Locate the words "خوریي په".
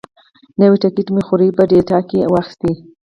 1.27-1.63